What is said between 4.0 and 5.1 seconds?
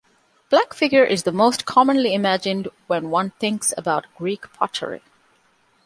Greek pottery.